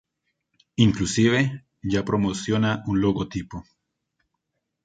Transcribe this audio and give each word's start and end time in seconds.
Inclusive, 0.85 1.67
ya 1.83 2.03
promociona 2.03 2.81
un 2.87 2.99
logotipo. 3.01 3.63